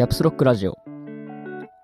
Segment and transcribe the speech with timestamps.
[0.00, 0.78] キャプスロックラジオ。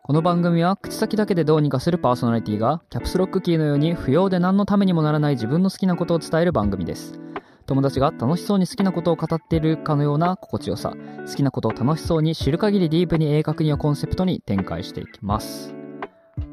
[0.03, 7.21] この番組は口先だけでどうにかするパーソナリティがキャプスロックキーのように不要で何のためにもならない自分の好きなことを伝える番組です。
[7.67, 10.95] 友達が楽しそうに好きなことを語っているかのような心地よさ、
[11.29, 15.75] 好きなことを楽しそうに知る限りディープに鋭角にをコンセプトに展開していきます。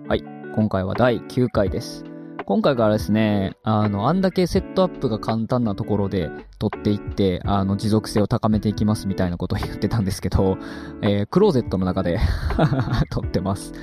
[0.10, 0.24] はい、
[0.56, 2.04] 今回は第9回です。
[2.46, 10.58] 今回からですね、あの、あんだけセットアップが簡単なところで取っていって、あの、持続性を高めていきますみたいなことを言ってたんですけど、
[11.02, 12.20] えークローゼットの中で
[13.10, 13.74] 撮ってます。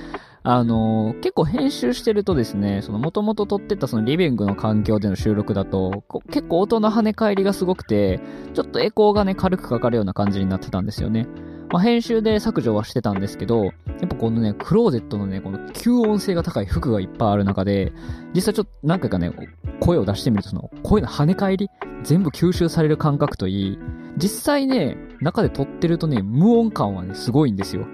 [0.43, 8.19] あの結構編集してるとですね、その元々撮ってたそのリビングの環境での収録だと、結構音の跳ね返りがすごくて、
[8.53, 11.27] ちょっとエコーがね、軽くかかるような感じになってたんですよね。
[11.71, 13.71] まあ、編集で削除はしてたんですけど、や
[14.05, 17.93] っぱこのね、クローゼットのね、この吸音性が高い服がいっぱいある中で、
[18.33, 19.31] 実際ちょっと何回かね、
[19.79, 21.69] 声を出してみるとその、声の跳ね返り
[22.03, 23.79] 全部吸収される感覚といい、
[24.17, 27.85] 実際ね、中で撮ってるとね、無音感はね、すごいんですよ。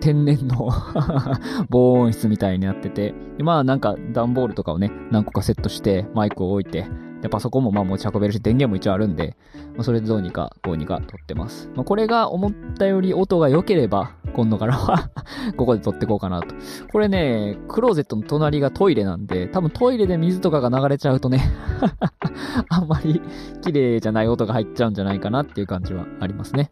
[0.00, 0.68] 天然の
[1.70, 6.86] 防音室みたいになってて、まあなんか段ボールとかをね、何個かセットして、マイクを置いて、
[7.22, 9.36] で、パソコンもまあ持ち運べるし、電源も一応あるんで、
[9.74, 11.70] まあ、それでどうにか、こうにか撮ってます。
[11.74, 15.10] まあ、これが思ったより音が良ければ、今度からは
[15.56, 16.54] ここで撮ってこうかなと。
[16.92, 21.42] これね、クローゼットの隣がトイレなんで、多分トイレで水とかが流れちゃうとね、
[22.68, 23.20] あんまり
[23.62, 26.70] 綺麗じゃない音が入っちゃうんじゃないかなっていう感じはありますね。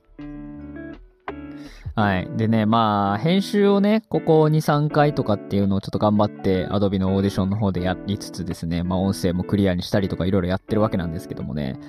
[1.97, 2.29] はい。
[2.37, 11.81] でね、まあ、編集をね、ここ2、3回とかっていうのをちょっと頑張って、Adobe のオーディションの方でやりつつですね、まあ、音声もクリアにしたりとかいろいろやってるわけなんですけどもね、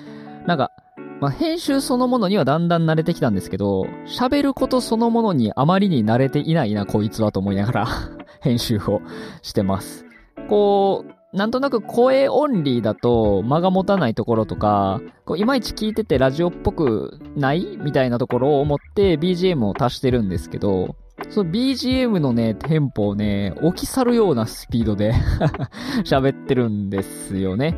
[0.46, 0.72] なんか、
[1.20, 7.86] まあ、編集そのものにはだんだん慣れてきたんですけど、喋ることそのものにあまりに慣れていないな、こいつはと思いながら、
[8.40, 9.02] 編集を
[9.42, 10.06] してます。
[10.48, 20.96] こう、なんとなく声オンリーだと間が持たないところとか、こういまいち聞いててラジオっぽくないみたいなところを思って BGM を足してるんですけど、
[21.28, 25.12] その BGM のね、テンポをね、置き去るようなスピードで
[26.04, 27.76] 喋ってるんですよね。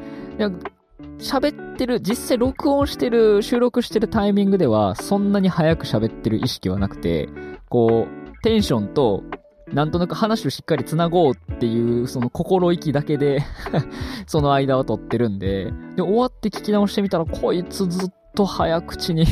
[1.19, 7.29] 喋ってる、実際録音してる、収録してるタイミングでは、そんなに早く喋ってる意識はなくて、
[7.69, 9.23] こう、テンションと、
[9.73, 13.43] なんとなく話をしっかり繋ごうっていう、その心意気だけで
[14.27, 19.27] その間を取ってるんで、で、終わって聞き直してみたら、こいつずっと早口に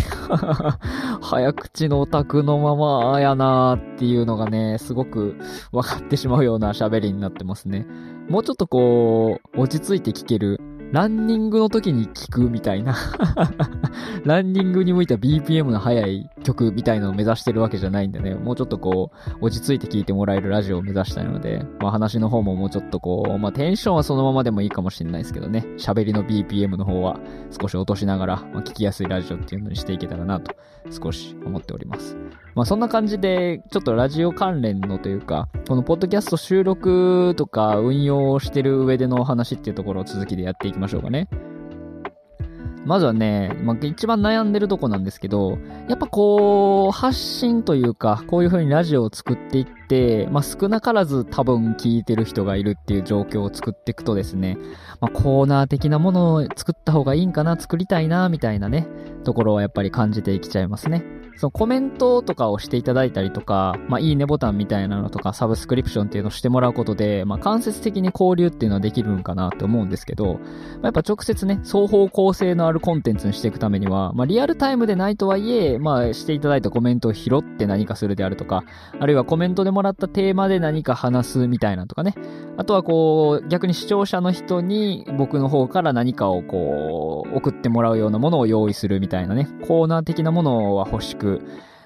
[1.20, 5.36] 早口のオタクのままあやなーっていうのがね、すごく
[5.72, 7.86] 分かってしまうような喋りになってますね。
[8.28, 10.60] もうちょっとこう、落ち着いて聞ける。
[10.92, 12.96] ランニングの時に聞くみたいな
[14.28, 27.18] ランニングに向いた BPM の速い曲みたいのを目指してるわけじゃないんでね、もうちょっとこう、落ち着いて聞いてもらえるラジオを目指したいので、まあ話の方ももうちょっとこう、まあテンションはそのままでもいいかもしれないですけどね、喋りの BPM の方は
[27.58, 30.54] 少し落としながら、まあ聞きやすいラジオっていうのにしていけたらなと、
[30.90, 32.14] 少し思っております。
[32.54, 41.28] まあそんな感じで、ちょっとラジオ関連のというか、このポッドキャスト収録とか運用をしてる上でのお話っていうところを続きでやっていきましょうかね。
[42.84, 45.58] まずはね、まあ、一番悩んでるとこなんですけど、
[45.88, 54.56] やっぱこう、発信というか、こういう風にラジオを作っていって、まあ、少なからず多分聞いてる人がいるっていう状況を作っていくとですね、
[55.00, 58.86] まあ、コーナー的なものを作った方がいいんかな、作りたいな、みたいなね、
[59.24, 61.17] ところはやっぱり感じていきちゃいますね。
[61.38, 70.40] そのコメントとかをしていただいたりとか、まあ、いいねボタンみたいなのとか、サブスクリプションっていうのをしてもらうことで、まあ、間接的に交流っていうのはできるんかなって思うんですけど、まあ、
[70.86, 78.64] やっぱ直接ね、双方向性のあるコンテンツにしていくためには、まあ、リアルタイムでないとはいえ、まあ、していただいたコメントを拾って何かするであるとか、
[78.98, 82.14] あるいはコメントでもらったテーマで何か話すみたいなとかね。
[82.56, 91.42] あとはこう、逆に視聴者の人に僕の方から何かをこう、送ってもらうようなものを用意するみたいなね、コーナー的なものは欲しくく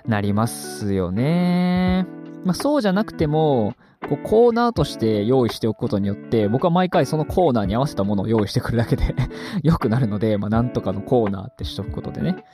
[0.06, 2.06] なりますよね。
[2.44, 3.74] まあ、そうじゃなくても、
[4.08, 9.14] こうコーナーとして用意しておくことによって、僕は毎回そのコーナーに合わせたものを用意してくるだけで
[9.62, 12.44] 良くなるので、まあ、なんとかのコーナーってしとくことでね。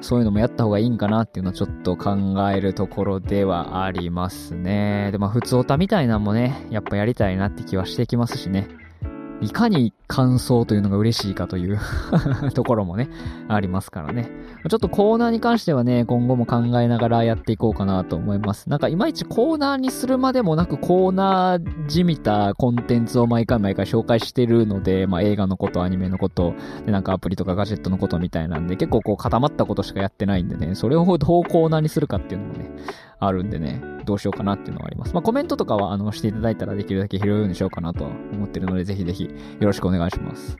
[0.00, 2.14] そういうのもやった方がいいんかなっていうのはちょっと考
[2.50, 5.08] えるところではありますね。
[5.12, 8.68] で、まあ、普通オタみたいなのもね、やっぱやりたいなって気はしてきますしね。
[9.44, 11.78] いかに感想というのが嬉しいかという
[12.54, 13.10] ところもね、
[13.48, 14.30] ありますからね。
[14.68, 18.70] ちょっとコーナーに関してはね、今後も考えながらやっていこうかなと思います。
[18.70, 26.54] なんかいまいちコーナーにするまでもなくコーナーじみたコンテンツを毎回毎回紹介してるので、まあ映画のこと、アニメのこと、
[26.86, 32.70] でなんかアプリとかガジェットのことみたいなんで、結構こう固まったことしかやってないんでね、それをどうコーナーにするかっていうのもね、
[33.20, 35.14] あるんでね、どうしようかなっていうのがあります。
[35.14, 40.56] まあコメントとかはあのしていただいたらできるだけ拾うようにしようかなと思ってるので、ぜひぜひよろしくお願いします。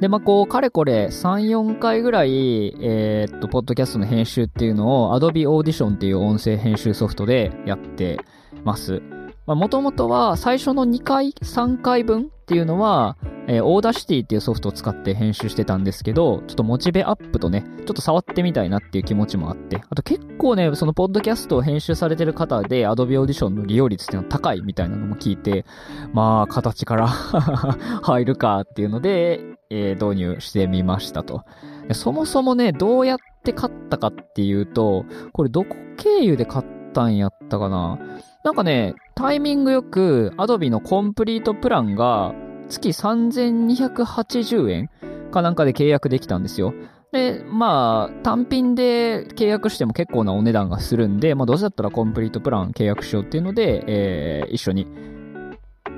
[0.00, 8.18] で、まあ、こう、かれこれ3、4回ぐらい、えー、っと、ポッドキャストの編集っていうのを Adobe Audition っていう音声編集ソフトでやって
[8.64, 9.02] ます。
[9.48, 13.16] まあ、もともとは最初の2回、3回分っていうのは、
[13.46, 25.64] えー、 Audacity っていうソフトを使って編集してたんですけど、ちょっとモチベアップとね、ちょっと触ってみたいなっていう気持ちもあって、あと結構ね、そのポッドキャストを編集されてる方で Adobe Audition の利用率っていうのは高いみたいなのも聞いて、
[26.12, 27.06] まあ、形から
[28.04, 29.40] 入るかっていうので、
[29.70, 31.44] えー、導入してみましたと。
[31.92, 37.98] そもそもね、どうやって買ったかっていうと、これどこ経由で買ったんやったかな
[38.44, 42.34] なんかね、タイミングよく Adobe のコンプリートプランが
[42.68, 44.90] 月3280円
[45.30, 46.72] かなんかで契約できたんですよ。
[47.12, 54.86] で、まあ、単品で契約しても結構なお値段がするんで、まあ、どうせだったらコンプリートプラン契約しようっていうので、えー、一緒に、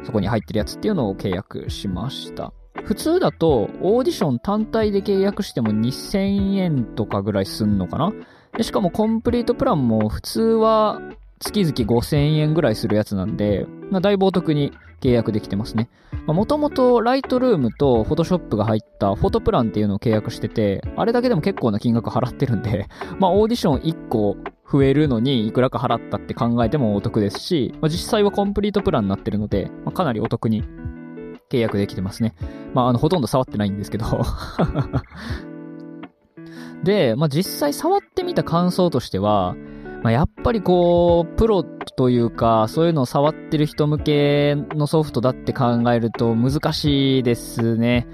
[0.05, 2.53] そこに入ってるやつっていうのを契約しました。
[2.85, 8.13] 普通だと、オーディション単体で契約しても2000円とかぐらいすんのかな
[8.57, 11.01] でしかもコンプリートプランも普通は
[11.39, 15.89] 月々5000円ぐらいするやつなんで、まあ、だいぶお得に契約できてますね。
[16.27, 22.87] もともとライトルームとフォトショップが入ったフォトプランっていうのを契約してて、あれだけでも結構な金額払ってるんで、
[23.19, 24.37] まあオーディション1個
[24.71, 30.63] 増えるのにいくらか払ったって考えてもお得ですし、まあ、実際はコンプリートプランになってるので、まあ、かなりお得に
[31.51, 32.35] 契約できてますね。
[32.75, 34.07] まああのほとんど触ってないんですけど
[36.85, 39.55] で、まあ実際触ってみた感想としては、
[40.03, 48.07] まあ、やっぱりこう、プロというか、そういうのを触ってる人向けのソフトだって考えると難しいですね。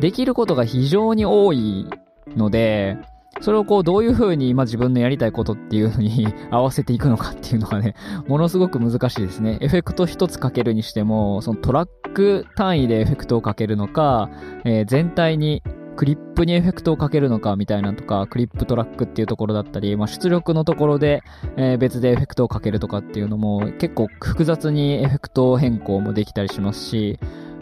[0.00, 1.86] できることが非常に多い
[2.28, 2.96] ので、
[3.40, 7.94] それをこう、どういう風に今自分のやりたいことっていうのに 合わせていくのかっていうのがね、
[8.26, 9.58] ものすごく難しいですね。
[9.60, 14.30] エフェクト一つかけるにしても、そのトラック単位でエフェクトをかけるのか、
[14.64, 15.62] えー、全体に
[15.96, 21.22] クリップにエフェクトをかけるのかみたいなとか、クリップトラックっていうところだったり、まあ、出力のところで、
[21.56, 27.18] えー、別でエフェクトをかけるとかっていうのも結構複雑にエフェクト変更もできたりしますし、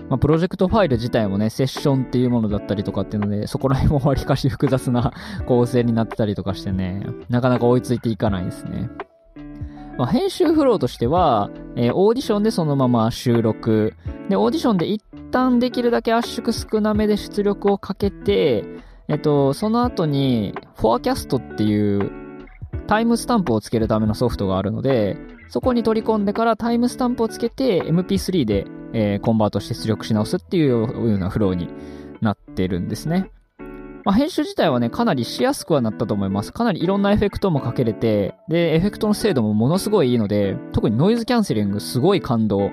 [0.08, 5.14] まあ、プロジェクトファイル自体もね、セッションっていうものだったりとかっていうので、そこら辺もわりかし複雑な
[5.46, 8.90] 構成になってたりとかしてね、なかなか追いついていかないですね。
[9.96, 13.94] まあ、編集フローとしては、えー、オーディションでそのまま収録。
[14.28, 15.02] で、オーディションで一
[15.32, 18.64] 旦できるだけ圧縮少なめで出力をかけて、
[19.08, 22.12] えっと、その後に、 Forecast っていう
[22.86, 25.16] タイムスタンプをつけるためのソフトがあるので、
[25.48, 31.68] そこに取り込んでからタイムスタンプをつけて MP3 で、えー、コンバートして出力し直すっていうようなフローに
[32.20, 33.30] なってるんですね。
[34.04, 36.52] まあ、編集自体はね、かなりしやすくはなったと思います。
[36.52, 42.70] かなりいろんなエフェクトもかけれて、で、エフェクトの精度もものすごいいいので、特にノイズキャンセリングすごい感動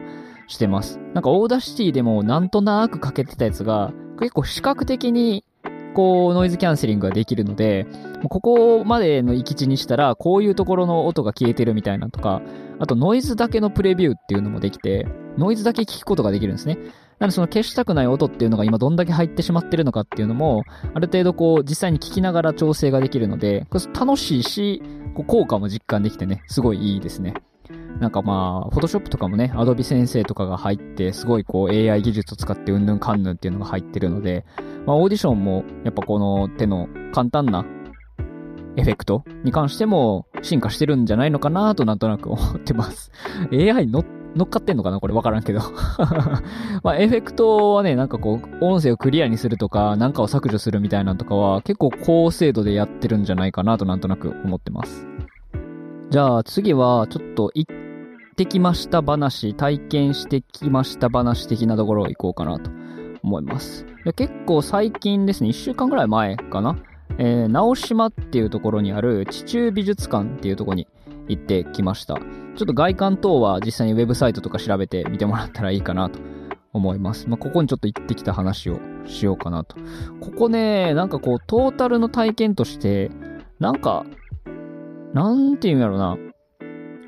[0.50, 1.00] してます。
[1.14, 5.46] なんか Audacity でもなんとなくかけてたやつが、結構視覚的に
[5.94, 7.88] こう、ノイズキャンセリングができるので、
[8.30, 12.42] ここまでの行き地にしたら、こういうところの音が消えてるみたいなとか、
[12.80, 15.08] あとノイズだけのプレビューっていうのもできて、
[15.38, 16.78] ノイズだけ聞くことができるんですね。
[17.20, 20.64] なのでその消したくない音っていうのが今どんだけ入ってしまってるのかっていうのも、
[20.94, 24.82] ある程度こう実際に聞きながら調整ができるので、楽しいし、
[25.16, 27.34] こう効果も実感できてね、すごいいいですね。
[28.00, 34.46] なんかまあ、フォトショップとかもね、アドビ先生とかが入って、すごいこう AI 技術を使ってうんぬんかんぬんっていうのが入ってるので、
[34.86, 37.66] まあオーディションもやっぱこの手の簡単な
[38.78, 43.12] エフェクトに関しても進化してるんじゃないのかなとなんとなく思ってます。
[43.52, 44.04] AI 乗
[44.36, 45.60] 乗っかってんのかなこれわからんけど
[46.84, 55.08] まあ、エフェクトはね、なんかこう、音声をクリアにするとか、なんかを削除するみたいなのとかは、結構高精度でやってるんじゃないかなとなんとなく思ってます。
[56.12, 57.68] じゃあ次は、ちょっと行
[58.40, 62.72] ってきました話、体験してきました話的なところ行こうかなと
[63.22, 63.86] 思います。
[64.06, 66.78] で結構最近ですね、1週間ぐらい前かな
[67.18, 70.88] えー、直島っていうところにある地中美術館っていうところに
[71.28, 72.16] 行ってきました。
[72.16, 72.22] ちょ
[72.64, 76.20] っと外観等は実際にウェブサイトとか調べて見てもらったらいいかなと
[76.72, 77.28] 思います。
[77.28, 79.76] まあ、ここにちょっと行ってきた話をしようかなと。
[80.22, 83.12] ここね、なんかこう、トータルの体験として、
[83.60, 84.06] なんか、
[85.14, 86.16] なんていうんやろな。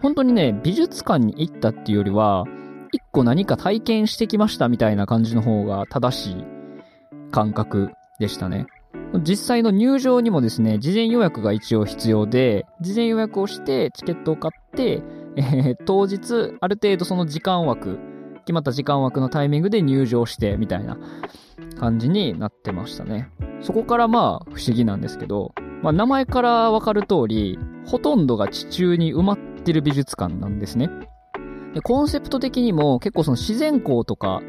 [0.01, 2.45] 本当にね、美術館に行ったっていうよりは、
[2.91, 6.45] 一個何か体験してきましたみたいな感じの方が正しい
[7.31, 8.65] 感覚でしたね。
[9.23, 15.03] 実際の入場にもですね、事前予約が一応必要で、事前予約をしてチケットを買って、
[15.35, 17.99] えー、当日、ある程度その時間枠、
[18.39, 20.97] 決まった時間枠のタイミングで入場して、みたいな
[21.79, 23.29] 感じになってましたね。
[23.61, 25.53] そこからまあ、不思議なんですけど、
[25.83, 30.89] まあ、名前からわかる通り、ほとんどが地中に埋まってる美術館なんですね。
[31.73, 34.41] で、コンセプト的にも結構その自然光とか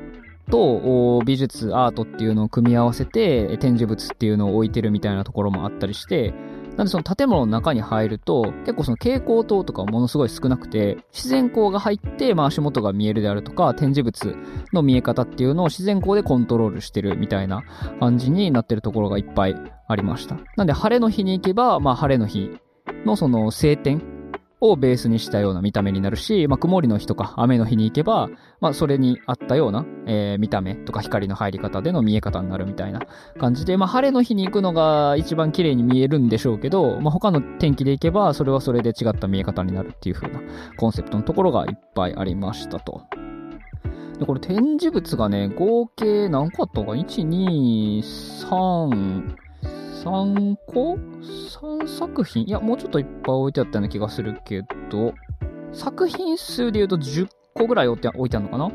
[0.51, 6.35] と美術、アートっていうのを組み合わせて展示物っていうのを置いてるみたいなところもあったりして、
[6.77, 14.37] なんでその建物の中に入ると、結構その蛍光灯とかものすごい少なくて、自然光が入って、まあ足元が見えるであるとか、展示物
[14.73, 17.63] の見え方っていうのを自然光でコントロールしてるみたいな
[18.01, 20.39] 感じになってるところがいっぱいありました。
[20.57, 22.51] なんで晴れの日に行けば、まあ晴れの日
[23.05, 24.03] のその晴天
[24.63, 33.01] をベースにしたような見た目になるし、まあ、曇りの日とか雨の日に行けば、まあ、それに合ったような、えー、見た目とか光の入り方での見え方になるみたいな
[33.41, 40.41] 感じで、まあ、晴れの日に行くのが一番綺麗に見えるんでしょうけど、まあ、他の天気で行けば、それはそれで違った見え方になるっていう風な
[40.77, 43.03] コンセプトのところがいっぱいありましたと。
[44.21, 47.99] で、これ展示物がね、合計何個あったのか ?1、2、
[48.49, 49.42] 3、
[50.05, 52.45] 3個 ?3 作品？
[52.45, 55.15] いや、もうちょっといっぱい置いてあったような気がするけど、
[55.73, 58.71] 作品数で言うと10個ぐらい置いて置いてあるのかな？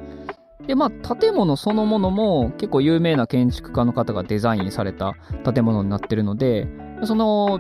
[0.65, 5.13] で、まあ、建物そのものも結構有名な建築家の方がデザインされた
[5.53, 6.67] 建物になってるので、
[7.03, 7.60] その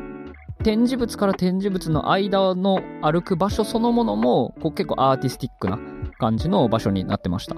[0.63, 5.79] 展示物から展示物の間の歩く場所そのものもこう結構アーティスティックな
[6.17, 7.55] 感じの場所になってました。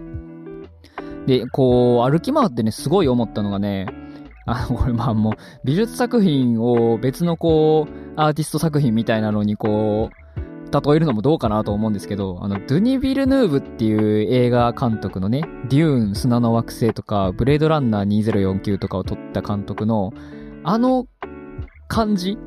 [1.25, 3.87] で、こう歩き回ってね、すごい思ったのがね、
[4.51, 10.29] あの、これまあもう、美術作品を別のこう、アーティスト作品みたいなのにこう、
[10.71, 20.11] 例えるのもどうかなと思うんですけど、あの、ドゥニ・ビルヌーブっていう映画監督のね、デューン、砂の惑星とか、ブレードランナー2049とかを撮った監督の、
[20.63, 21.07] あの
[21.87, 22.37] 感じ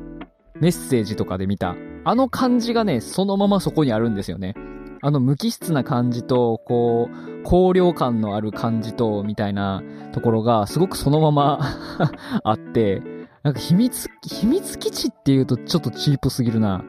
[0.59, 4.55] メッセージとかで見た、あの感じがね、そのままそこにあるんですよね。
[5.01, 11.59] あの無機質な感じと、こう、光量感のある感じと、みたいなところが、すごくそのまま
[12.43, 13.01] あって、
[13.43, 16.85] なんか秘密、秘密基地っていうとちょっとチープすぎるな。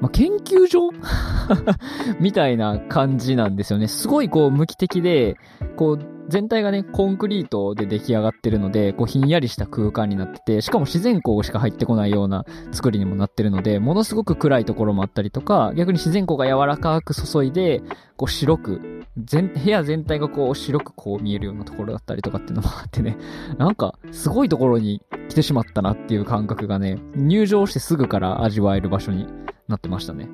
[0.00, 0.90] まあ、研究所？
[2.20, 3.88] みたいな感じなんですよね。
[3.88, 5.36] すごいこう無機的で、
[5.76, 17.82] こう全体がね、コンクリートで出来上がってるので、こうひんやりした空間になってて、しかも自然光しか入ってこないような作りにもなってるので、ものすごく暗いところもあったりとか、逆に自然光が柔らかく注いで、
[18.16, 23.16] こう白く、全、部屋全体がこう白くこう見えるようなところだったりとかっていうのもあってね、
[23.56, 29.26] なんかすごいところに来てしまったなっていう感覚がね、入場してすぐから味わえる場所に
[29.66, 30.28] なってましたね。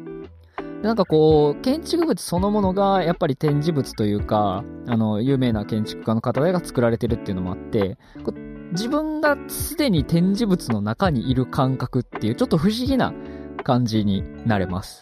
[0.84, 7.96] なんかこう、建築物そのものがやっぱり展示物というか、あの、有名な建築家の方が作られてるっていうのもあって、
[8.72, 13.14] 自分がすでに展示物の中にいる感覚っていうちょっと不思議な
[13.62, 15.00] 感じになれます。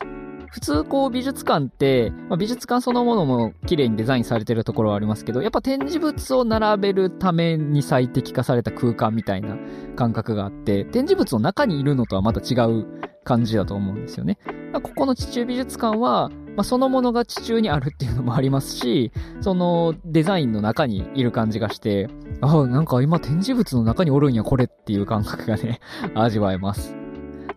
[0.50, 9.56] 普通こう美術館って、まあ、美術館そのものも綺麗にデザインされてるところはありますけど、やっぱ展示物を並べるために最適化された空間みたいな
[9.96, 12.86] 感覚があって、展示物の中にいるのとはまた違う
[13.24, 14.38] 感じだと思うんですよね。
[14.72, 22.08] まあ、ここの地中美術館は、まあ、そのものが地中にあるっていうのもありますし、そのデザインの中にいる感じがして、
[22.40, 25.80] ああ、なんか今展示物の中におるんやこれっていう感覚がね、
[26.14, 26.96] 味わえます。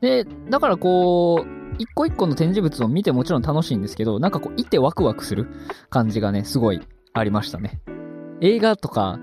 [0.02, 5.48] で、だからこう、一個一個の展示物を見てもちろん楽しいんですけど、なんかこう、いてワクワクする
[5.90, 6.82] 感じがね、すごい
[7.14, 7.82] ありましたね。
[8.42, 9.20] 映画とか、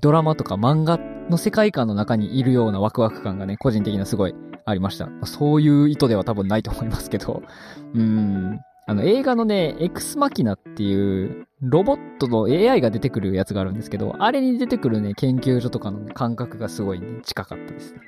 [0.00, 0.98] ドラマとか漫画
[1.30, 4.34] の世界観の中にいるようなワクワク感がね、個人的にはすごい
[4.70, 5.08] ありました。
[5.24, 7.42] そういう意図では多分ないと思いますけど、
[7.94, 8.60] うん。
[8.86, 18.00] あの、映画のね、エクスマキナっていう、ロボットの AI が出てくるやつがあるんですけど、あれに出てくるね、研究所とかの、ね、感覚がすごい、ね、近かったですね。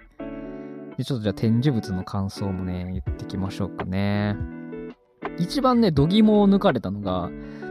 [0.97, 4.37] で、ちょっとじゃあ展示物の感想もね、言ってきましょうかね。
[5.38, 7.31] 一番ね、度肝を抜かれたのが、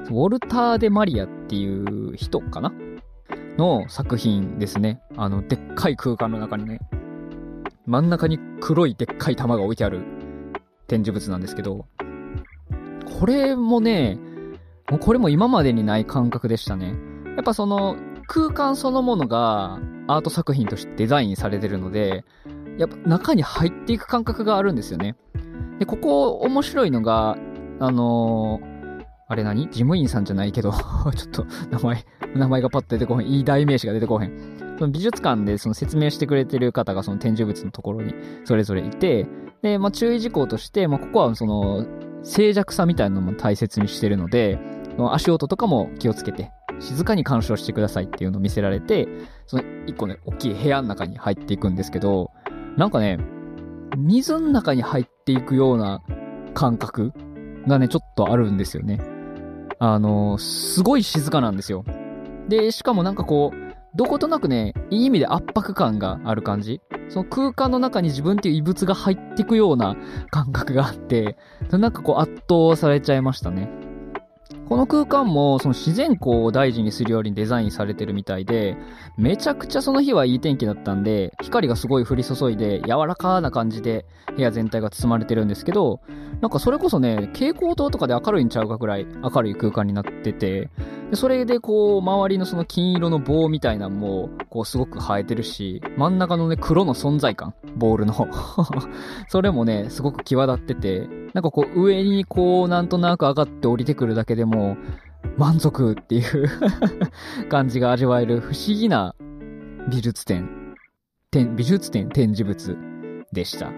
[0.10, 2.72] ウォルター・デ・マリアっていう人かな？
[3.58, 5.02] の作品ですね。
[5.18, 6.80] あの、でっかい空間の中にね、
[7.92, 10.06] 真ん中に黒いでっかい玉が置いてある
[10.88, 11.88] 展示物なんですけど、
[13.20, 14.18] これもね、
[14.90, 16.96] もうこれも今までにない感覚でしたね。
[17.36, 22.24] やっぱその空間そのものがアート作品としてデザインされてるので、
[22.78, 25.18] やっぱ中に入っていく感覚があるんですよね。
[25.80, 27.36] で、ここ面白いのが、
[27.82, 29.66] あのー、あれ何？
[29.66, 32.06] 事務員さんじゃないけど ちょっと名前、
[32.36, 33.28] 名前がパッと出てこへん。
[33.28, 34.61] いい代名詞が出てこへん。
[34.82, 39.28] その美術館でその説明してくれてる方がその展示物のところにそれぞれいて、
[39.62, 41.86] で、まあ注意事項として、まあここはその
[42.24, 44.58] 静寂さみたいなのも大切にしてるので、
[45.12, 49.08] 足音とかも気をつけて、静かに鑑賞してくださいっていうのを見せられて、
[49.46, 52.32] その一個ね、大きい部屋の中に入っていくんですけど、
[52.76, 53.20] なんかね、
[53.96, 56.02] 水の中に入っていくような
[56.56, 57.14] 感覚
[57.68, 59.00] がね、ちょっとあるんですよね。
[59.78, 61.86] あの、すごい静かなんですよ。
[62.50, 66.80] で、しかもなんかこう、どことなくね、いい意味で圧迫感がある感じ。
[67.10, 69.98] その空間の中に自分っていう異物が入っていくような
[70.30, 71.38] 感覚があって、
[71.72, 73.70] なんかこう圧倒されちゃいましたね。
[74.70, 78.78] この空間もその自然光を大事にするようにデザインされてるみたいで、
[79.18, 86.00] めちゃくちゃその日はいい天気だったんで、光がすごい降り注いで柔らかな感じで部屋全体が包まれてるんですけど、
[86.40, 90.70] なんかそれこそね、蛍光灯とかで明るいんちゃうかぐらい明るい空間になってて、
[91.12, 98.16] でそれでこう、周りのその金色の棒みたいなのも、こうすごく生えてるし、真ん中のね、黒の存在感、ボールの。
[99.28, 104.78] それもね、すごく際立ってて、なんかこう、上にこう、なんとなく上がって降りてくるだけでも、
[105.38, 106.50] 満足っていう
[107.50, 109.14] 感じが味わえる不思議な
[109.90, 110.76] 美術展、
[111.30, 112.78] 展美術展展示物
[113.34, 113.70] でした。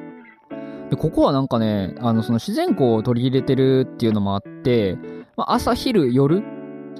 [0.91, 4.99] で、ここはなんかね、あの、その自然光を取り入れてるっていうのもあって、
[5.35, 6.43] まあ、朝、昼、夜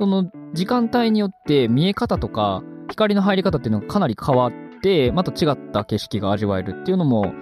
[0.03, 7.33] その時間帯によって見え方とか光の入り方っていうのがかなり変わって、また違った景色が味わえるっていうのも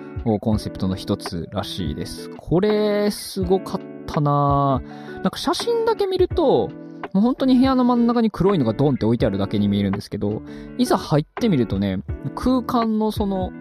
[0.42, 2.30] コンセプトの一つらしいです。
[2.38, 4.80] これ、すごかったな
[5.16, 6.70] なんか写真だけ見ると、
[7.14, 10.44] もう本当に部屋の真ん中に黒いのがドンって置いてあるだけに見えるんですけど、
[10.78, 11.98] いざ入ってみるとね、
[12.36, 13.52] 空間のその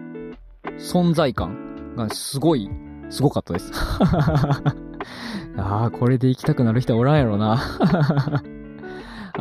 [0.77, 2.69] 存在感がすごい、
[3.09, 3.71] すごかったです。
[5.57, 7.57] ああ、これで行きたくなる人はおらんやろな。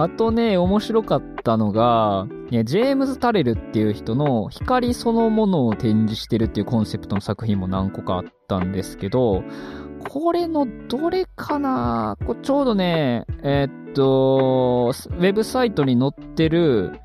[0.03, 9.43] あとね、面白かったのが、ジェームズ・タレルっていう人の光そのものを展示してるっていうコンセプトの作品も何個かあったんですけど、
[10.09, 12.17] これのどれかな？
[12.27, 16.99] こちょうどね、えー、っと、ウェブサイトに載ってる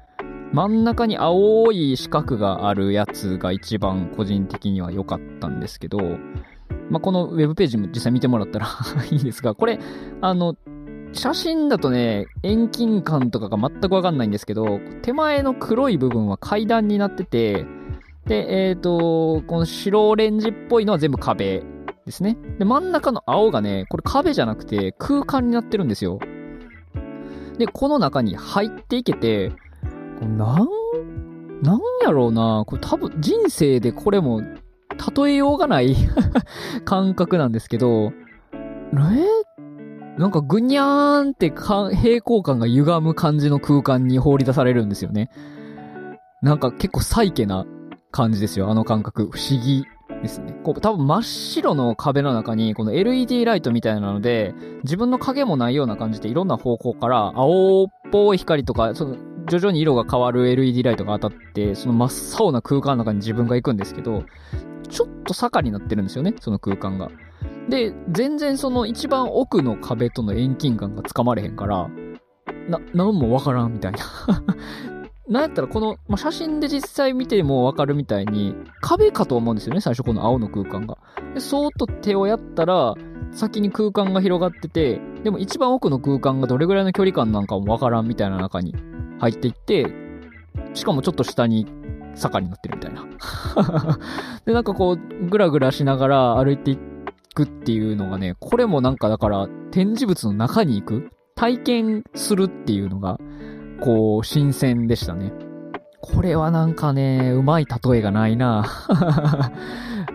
[0.54, 6.00] 真ん中に青い四角があるやつが一番個人的には良かったんですけど、
[6.90, 8.68] まあ、このウェブページも実際見てもらったら
[9.12, 9.80] いいんですが、これ、
[10.22, 10.56] あの、
[11.16, 17.66] 写真だとね、遠近感とかが全くわかんないんですけど、手前の黒い部分は階段になってて、
[18.26, 21.64] で、えっ、ー、と、この白オレンジっぽいのは全部壁
[22.06, 22.38] ですね。
[22.60, 26.20] で、真ん中の青がね、これ壁じゃなくて空間になってるんですよ。
[27.58, 29.54] で、この中に入っていけて、
[30.20, 30.68] なん、
[31.62, 35.96] なんやろうな、これ多分人生でこれも例えようがない
[36.84, 38.12] 感覚なんですけど、
[38.92, 39.45] え
[40.18, 45.30] なんかぐにゃーんってか平行感が歪む感じの空間に放り出されるんですよね。
[46.42, 47.66] なんか結構サイケな
[48.12, 49.30] 感じですよ、あの感覚。
[49.32, 49.84] 不思議
[50.22, 50.54] ですね。
[50.64, 64.24] こう多分真っ白の壁の中にこの LED ライトみたいなので、自分の影もないような感じでいろんな方向から青っぽい光とか、その徐々に色が変わる LED ライトが当たって、その真っ青な空間の中に自分が行くんですけど、
[64.90, 67.10] ちょっと坂になってるんですよね、その空間が。
[67.70, 71.90] で、全然その一番奥の壁との遠近感がつかまれへんから、
[72.70, 74.00] な、なんもわからんみたいな
[75.28, 80.98] なんやったらこの、まあ、写真で実際見てもわかるみたいに、壁かと思うんですよね、最初この青の空間が。
[81.34, 82.94] で、そーっと手をやったら、
[83.32, 88.76] 先に空間が広がってて、でも一番奥の空間がどれぐらいの距離感なんかもわからんみたいな中に
[89.20, 89.92] 入っていって、
[90.76, 91.66] しかもちょっと下に
[92.14, 93.06] 坂になってるみたいな
[94.46, 96.95] で、なんかこう、ぐらぐらしながら歩いていって、
[97.36, 101.10] くっていうのがね、これもなんかだから展示物の中に行く？
[101.36, 103.20] 体験するっていうのが、
[103.82, 105.34] こう、新鮮でしたね。
[106.02, 108.66] これはなんかね、うまい例えがないな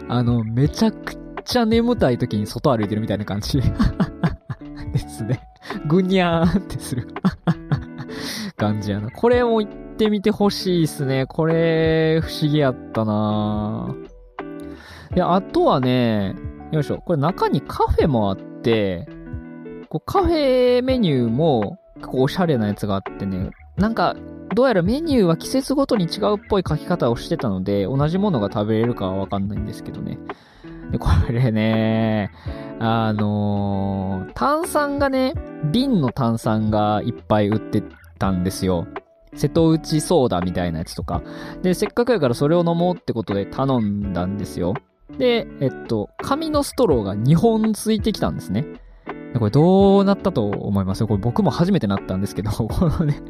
[0.08, 3.60] あの、めちゃくちゃ眠たい時に外歩いてるみたいな感じ
[4.92, 5.42] ですね。
[5.86, 7.08] ぐにゃーってする
[8.56, 9.10] 感じやな。
[9.10, 11.26] これも行ってみてほしいっすね。
[11.26, 13.94] これ、不思議やったな
[15.14, 16.34] で、あとはね、
[16.72, 16.98] よいしょ。
[16.98, 19.08] これ中にカフェもあって、
[19.88, 24.14] こうカフェメニューも結構おしゃれなやつがあってね、なんか、
[24.54, 30.18] どうやらメニューは季節ごとに違うっぽい書き方をしてたので、同じものが食べれるかはわかんないんですけどね。
[30.90, 32.30] で、これね、
[32.80, 35.34] あのー、炭酸がね、
[35.72, 37.82] 瓶の炭酸がいっぱい売って
[38.18, 38.86] たんですよ。
[39.34, 41.22] 瀬戸内ソーダみたいなやつとか。
[41.62, 44.74] で、せっかくやからそれを飲もうってことで頼んだんですよ。
[45.18, 48.64] で、えっと、紙のストローが2本ついてきたんですね。
[49.38, 51.06] これどうなったと思います？
[51.06, 53.22] これ僕も初めてなったんですけど、このね、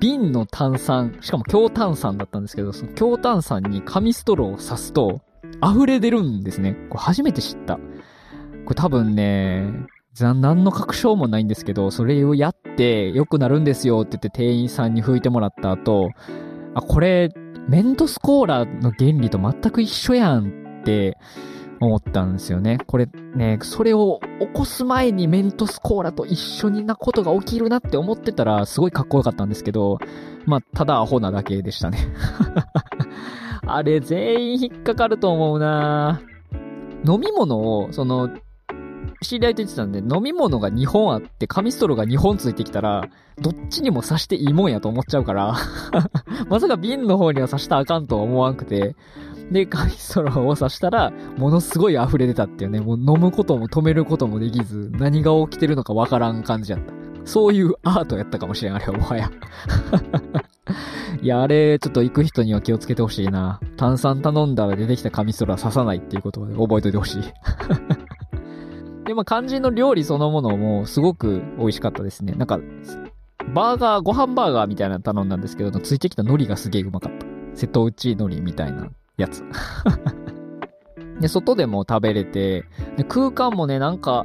[0.00, 5.20] 瓶の炭酸、しかも強炭酸だったんですけど、その強炭酸に紙ストローを刺すと、
[5.64, 6.76] 溢れ出るんですね。
[6.88, 7.76] これ初めて知った。
[7.76, 7.80] こ
[8.70, 9.72] れ多分ね、
[10.20, 16.10] 何の確証もないんですけど、それをやって良くなるんですよって言って店員さんに吹いてもらった後、
[16.74, 17.30] あ、これ、
[17.68, 21.18] メントスコーラの原理と全く一緒やんって
[21.80, 22.78] 思ったんですよね。
[22.86, 29.98] これね、それを起こす前にメントスコーラと一緒になことが起きるなって思ってたらすごいかっこよかったんですけど、
[30.46, 31.98] まあ、ただアホなだけでしたね。
[33.66, 36.22] あれ全員引っかかると思うな
[37.06, 38.30] 飲み物を、その、
[39.20, 43.08] 知り合いと言ってたんで、飲み物が2本あって、紙ストローが2本ついてきたら、
[43.40, 45.54] どっちにも刺していいもんやと思っちゃうから
[46.50, 48.94] まさか瓶の方には刺したらあかんとは思わんくて、
[49.50, 56.92] で、紙ストロを刺したら、ものすごい溢れ出たっていうね、もう飲むことも止めることもできず、何が起きてるのかわからん感じやった。
[57.24, 59.30] そういうアートやったかもしれん、あれはもはや。
[61.22, 63.60] いや、あれ、ちょっと行く人には気をつけてほしいな。
[63.76, 67.22] 炭酸頼んだら出てきた紙ストロは刺さないっていうことで覚えといてほしい。
[69.06, 72.34] で、まあ、肝心の料理そのものもすごく美味しかったですね。
[72.34, 72.60] なんか、
[73.54, 77.26] バーガー、ご飯バーガーみたいなの頼んだんですけど、ついてきた海苔がすげえうまかった。
[77.54, 79.44] 瀬戸内海苔みたいなやつ。
[81.20, 82.64] で、外でも食べれて、
[82.96, 84.24] で空間もね、なんか、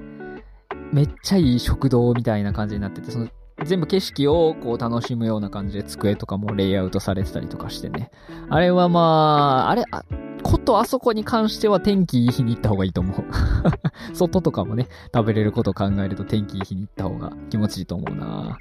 [0.91, 3.27] めっちゃいい食堂みたいな感じになってて、その、
[3.65, 8.11] 全部景色をこう楽しむような感じで机とかもレイアウトされてたりとかしてね。
[8.49, 10.03] あれはまあ、あれ、あ、
[10.43, 13.23] ことあそこに関しては天気いい日に行った方がいいと思う。
[14.13, 18.57] 外とかもね、食べれること考えると天気いい日に行った方が気持ちいいと思うな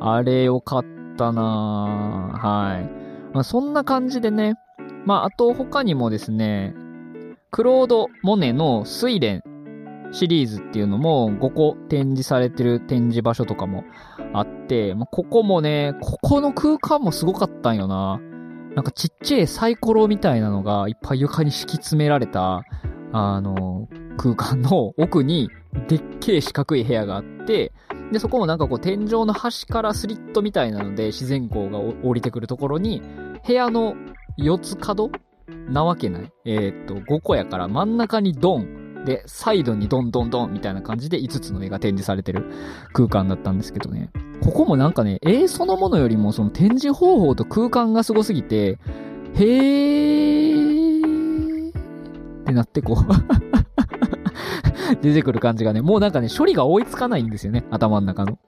[0.00, 0.84] あれよかっ
[1.16, 3.34] たなはい。
[3.34, 4.54] まあ、そんな感じでね、
[5.06, 6.74] まあ、あと他にもですね、
[7.50, 9.42] クロード・モネの睡蓮
[10.12, 13.84] シリーズっていうのも5個展示されてる展示場所とかも
[14.32, 18.20] あって、まあ、ここもね、ここの空間もすごかったんよな。
[18.74, 22.64] なんかちっちゃいサイコロみたいなのがいっぱい床に敷き詰められた、
[23.12, 23.88] あの、
[24.18, 25.48] 空間の奥に
[25.88, 27.72] でっけえ四角い部屋があって、
[28.12, 33.02] で、そこもなんかこう天井の端からスリットみたいなので自然光が降りてくるところに、
[33.46, 33.94] 部屋の
[34.38, 35.10] 4つ角？
[35.68, 36.32] なわけない？
[36.44, 39.04] えー、っと、5個やから真ん中にドン。
[39.04, 42.50] で、サイドにドンドンドンみたいな感じで5つの絵が展示されてる
[42.92, 44.10] 空間だったんですけどね。
[44.42, 48.78] ここもなんかね、絵そのものよりもその展示方法と空間がすごすぎて、
[49.34, 51.72] へーっ
[52.44, 53.06] てなってこう
[55.02, 58.38] 出てくる感じがね、もうなんかね、処理が追いつかないんですよね、頭の中の。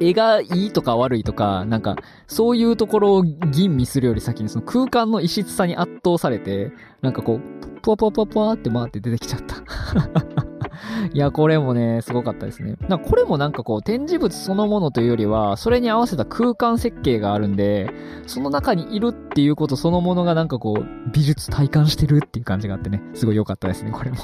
[0.00, 9.56] 絵がいいとか悪いとか、なんか、そういうところを吟味するより先にその空間の異質さに圧倒されて、なんかこう、ポワポワポワポワって回って出てきちゃった。
[11.12, 12.76] いや、これもね、すごかったですね。
[12.88, 17.90] なこれもなんかこう、展示物そのものというよりは、それに合わせた空間設計があるんで、
[18.26, 24.16] その中にいるっていうことそのものがなんかこう、美術体感してるっていう感じがあってね、すごい良かったですね、これも。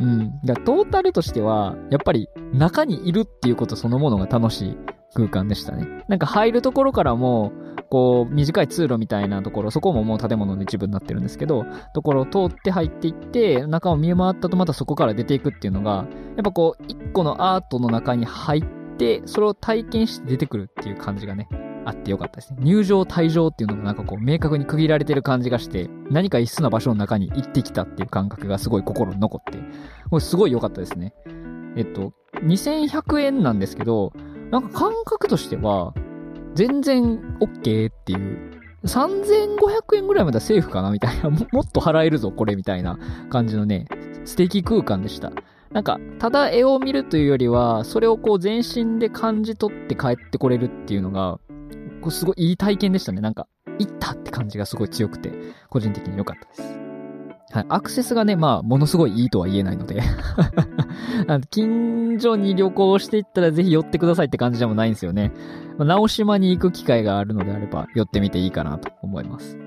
[0.00, 0.40] うん。
[0.44, 4.78] だトータルとしては、やっぱり中にいるっていうことそのものが楽しい
[5.14, 5.86] 空間でしたね。
[6.08, 7.52] なんか入るところからも、
[7.90, 21.48] こう、短い通路みたいなところ、そこももう建物の一部になってるんですけど、ところを通って入っていって、中を見回ったとまたそこから出ていくっていうのが、やっぱこう、一個のアートの中に入って、それを体験して出てくるっていう感じがね、
[21.84, 22.58] あってよかったですね。
[22.60, 29.58] 入場、退場っていうのがなんかこう明確に区切られてる感じがして、何か異質な場所の中に行ってきたっていう感覚がすごい心に残って、
[30.10, 31.14] これすごい良かったですね。
[31.76, 32.12] えっと、
[32.42, 34.12] 2100円なんですけど、
[34.50, 35.94] なんか感覚としては、
[36.54, 43.86] 全然 OK っていう、3500円ぐらいまではセーフかなみたいな、もっと払えるぞ、これみたいな感じのね、
[44.24, 45.32] 素敵空間でした。
[45.72, 51.38] なんか、ただ絵を見るというよりは、それをこう全身で感じ取って帰ってこれるっていうのが、
[52.00, 53.20] こうすごいいい体験でしたね。
[53.20, 53.46] なんか、
[53.78, 55.32] 行ったって感じがすごい強くて、
[55.68, 56.80] 個人的に良かったです。
[57.52, 57.66] はい。
[57.68, 60.00] アクセスがね、まあ、ものすごいいいとは言えないので
[61.50, 65.32] 近所に旅行していったらぜひ寄ってくださいって感じでもないんですよね。
[65.76, 69.58] まあ、直島に行く機会があるのであれば、寄ってみていいかなと思います。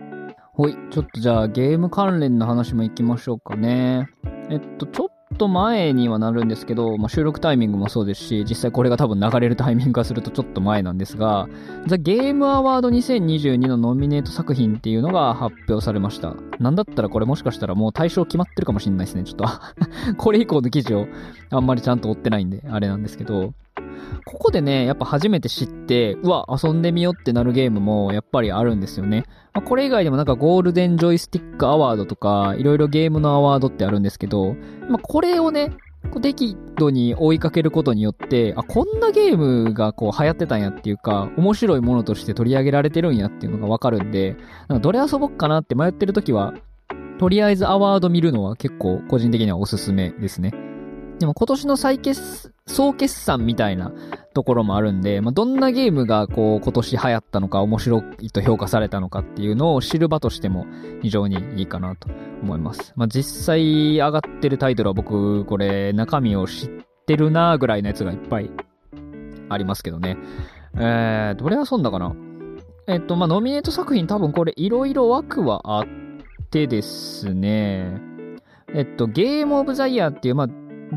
[0.53, 0.77] ほい。
[0.91, 4.07] ちょっとじゃあ、ゲーム関連の話も行きましょうかね。
[4.49, 11.47] えっと、ちょっと前にはなるんですけど、まあ、収録タイミングもそうですし、実際これが多分流れるタイミング化するとちょっと前なんですが、
[11.87, 16.35] ザ・ゲームアワード2022のノミネート作品っていうのが発表されました。
[16.59, 19.45] なんだったらこれもしかしたらもう対象決まってるかもしんないですね、ちょっと
[20.17, 21.07] これ以降の記事を
[21.49, 23.53] あんまりちゃんと追ってないんで、あれなんですけど、
[24.25, 29.25] ここでね、やっぱ初めて知って、うわ、遊んでみようってなるゲームもやっぱりあるんですよね。
[29.53, 34.55] まあ、これ以外でもなんかゴールデンジョイスティックアワードとか、いろいろゲームのアワードってあるんですけど、
[34.89, 35.71] まあ、これをね、
[36.21, 44.35] 適度に追いかけることによって、あ、こんなゲームがこう流行ってたんやっていうか、面白いものとして取り上げられてるんやっていうのがわかるんで、
[44.67, 46.53] なんかどれ遊ぼっかなって迷ってる時は、
[47.19, 50.72] とりあえずアワード見るのは結構個人的にはおすすめですね。
[51.19, 53.93] でも今年の再決、総決算みたいな
[54.33, 60.65] ところもあるんで、まあ、どんなゲームがこう今年流行ったのか面白いと評価されたのかっていうのを知る場としても
[61.01, 62.09] 非常にいいかなと
[62.41, 62.93] 思います。
[62.95, 66.69] まあ、実際上がってるタイトルは僕これ中身を知っ
[67.05, 68.49] てるなぐらいのやつがいっぱい
[69.49, 70.17] ありますけどね。
[70.75, 72.15] えー、どれ遊んだかな？
[72.87, 75.85] えっと、まあ、ノミネート作品多分これいろいろ枠はあっ
[76.49, 78.01] てですね。
[78.75, 80.47] えっと、 Game of the Year っていう、まあ、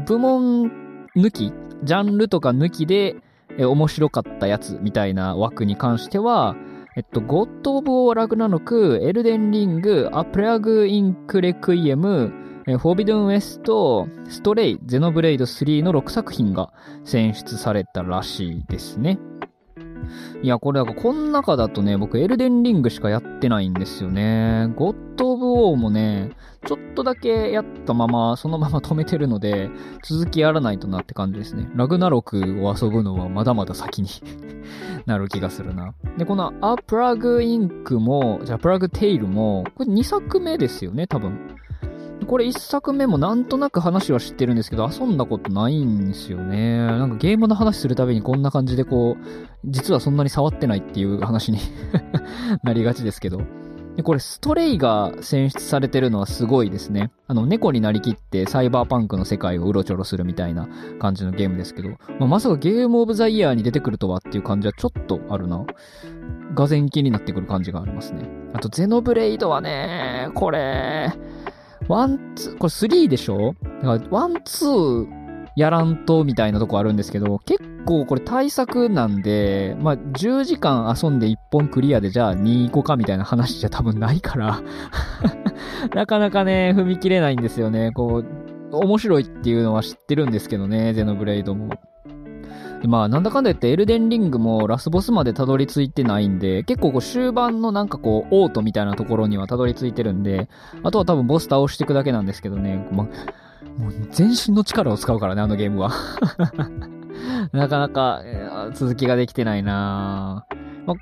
[0.05, 1.53] 部門抜き、
[1.85, 3.17] ジャンルとか抜きで、
[3.59, 6.57] え面白かったやつみたいな枠に関しては、
[6.97, 12.33] えっと、ゴッド・オブ・ウォー・ラグナロク、エルデン・リング、ア・プレイグ・テイル・レクイエム、
[12.67, 16.73] フォービドゥン・ウェスト、ストレイ、ゼノブレイド3の6作品が
[17.05, 19.19] 選出されたらしいですね。
[20.43, 24.73] いや、これ、この中だとね、僕、エルデンリングしかやってないんですよね。
[24.77, 26.33] ゴッド・オブ・オーもね、
[26.67, 29.71] ちょっとだけやったまま、そのまま止めてるので、
[30.03, 31.69] 続きやらないとなって感じですね。
[31.75, 34.09] ラグナロクを遊ぶのはまだまだ先に
[35.07, 35.95] なる気がするな。
[36.19, 41.57] で、このアプラグインクも、じゃあプラグテイルも、これ2作目ですよね、多分。
[42.27, 46.79] これ1作目もなんとなく話は知ってるんですけど、遊んだことないんですよね。
[46.79, 49.25] なんかゲームの話するたびにこんな感じでこう、
[49.65, 51.59] 実はそんなに触ってないっていう話に
[52.65, 53.43] なりがちですけど。
[53.97, 57.11] で、これストレイが選出されてるのはすごいですね。
[57.29, 65.65] あの、猫になりきってサイバーパンクの世界をうろちょろするみたいな感じのゲームですけど、まあ、まさかゲームオブザイヤーに出てくるとはっていう感じはちょっとあるな。
[66.55, 68.29] がぜん気になってくる感じがありますね。
[68.53, 71.11] あと、ゼノブレイドはね、これ、
[71.89, 73.55] one、two、これ3でしょ？
[73.83, 75.07] だから、 one、two
[75.57, 84.61] やらんとみたいなとこあるんですけど、結構これ大作なんで、まあ、10時間遊んで1本クリアでじゃあ2個かみたいな話じゃ多分ないから
[85.95, 87.93] なかなかね、踏み切れないんですよね。
[87.93, 88.23] こ
[88.73, 91.71] う、面白いっていうのは知ってるんですけどね、ゼノブレイドも。
[92.87, 100.49] まあ、なんだかんだ言ってエルデンリングもラスボスまでたどり着いてないんで、結構こう終盤のなんかこう、オートみたいなところにはたどり着いてるんで、
[100.83, 103.05] あとは多分ボス倒していくだけなんですけどね、ま
[103.79, 105.91] もう全身の力を使うからね、あのゲームは。
[107.53, 108.23] なかなか、
[108.75, 110.47] 続きができてないな
[110.87, 110.95] ま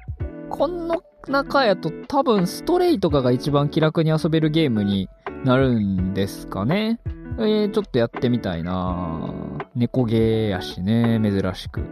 [0.49, 5.09] この中やと多分ストレイとかが一番気楽に遊べるゲームに
[5.44, 7.01] なるんですかね。
[7.38, 9.33] えー、ちょっとやってみたいな
[9.74, 11.82] 猫ゲーやしね、珍しく。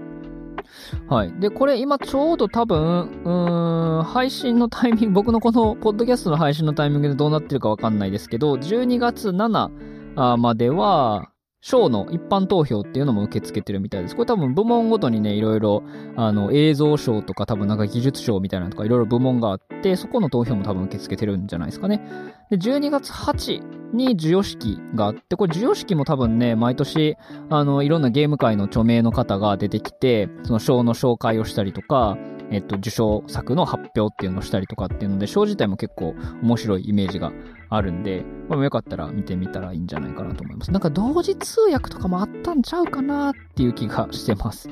[1.08, 1.32] はい。
[1.40, 11.31] で、これ今ちょうど多分、うーん、配信のタイミング、僕のこのポッドキャストの配信のタイミングでどうなってるかわかんないですけど、12月7までは、
[11.62, 14.16] 賞の一般投票っていうのも受け付けてるみたいです。
[14.16, 15.84] これ多分部門ごとにね、いろいろ、
[16.16, 22.02] あの、映像賞とか多分なんか技術賞みたいなのとかいろいろ部門があって、そこの投票も多分受け付けてるんじゃないですかね。
[22.50, 27.16] で、12月8に授与式があって、これ授与式も多分ね、毎年、
[27.48, 32.18] あの、いろんなゲーム界の著名の方が出てきて、その賞の紹介をしたりとか、
[32.52, 37.32] えっと、受賞作の発表っていうのをしたりとかっていうので、ショー自体も結構面白いイメージが
[37.70, 40.70] あるんで、まあ、よかったら見てみたらいいんじゃないかなと思います。
[40.70, 44.68] なんか同時通訳とかもあったんちゃうかなっていう気がしてます。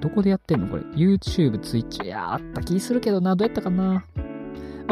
[0.00, 2.04] どこでやってんのこれ？YouTube、Twitch。
[2.04, 3.34] いやあった気するけどな。
[3.34, 4.04] どうやったかな？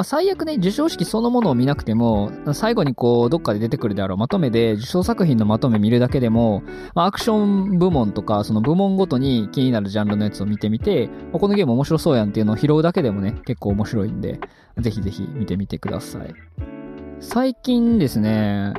[0.00, 6.62] まあ、最悪ね、授賞式そのものを見なくても、最後にこう、どっかで出てくるであろうまとめで、受賞作品のまとめ見るだけでも、
[6.94, 14.40] まあ、アクション部門とか、その部門ごとに気になるジャンルのやつを見てみて、まこのゲーム面白そうやんっていうのを拾うだけでもね、結構面白いんで、
[14.78, 16.34] ぜひぜひ見てみてください。
[17.18, 18.72] 最近ですね、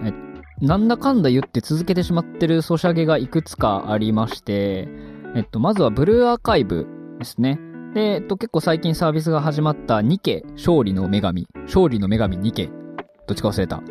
[0.59, 4.87] なんだかんだ言って続けてしまってるソシャゲがいくつかありまして、
[5.35, 6.87] えっと、まずはブルーアーカイブ
[7.19, 7.59] ですね。
[7.93, 12.69] で、えっと、結構最近サービスが始まったニケ、勝利の女神、勝利の女神ニケ、
[13.27, 13.81] どっちか忘れた、